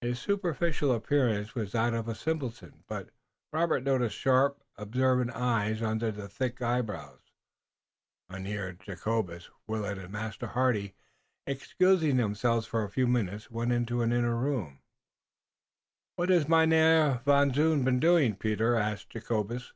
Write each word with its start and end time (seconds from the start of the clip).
His 0.00 0.18
superficial 0.18 0.90
appearance 0.92 1.54
was 1.54 1.70
that 1.70 1.94
of 1.94 2.08
a 2.08 2.14
simpleton, 2.16 2.82
but 2.88 3.10
Robert 3.52 3.84
noticed 3.84 4.16
sharp, 4.16 4.60
observant 4.76 5.30
eyes 5.30 5.82
under 5.82 6.10
the 6.10 6.28
thick 6.28 6.60
eyebrows. 6.60 7.20
Mynheer 8.28 8.72
Jacobus, 8.72 9.48
Willet 9.68 9.96
and 9.96 10.10
Master 10.10 10.48
Hardy, 10.48 10.96
excusing 11.46 12.16
themselves 12.16 12.66
for 12.66 12.82
a 12.82 12.90
few 12.90 13.06
minutes, 13.06 13.52
went 13.52 13.70
into 13.70 14.02
an 14.02 14.12
inner 14.12 14.34
room. 14.34 14.80
"What 16.16 16.30
has 16.30 16.48
Mynheer 16.48 17.20
Van 17.24 17.54
Zoon 17.54 17.84
been 17.84 18.00
doing, 18.00 18.34
Peter?" 18.34 18.74
asked 18.74 19.10
Jacobus. 19.10 19.74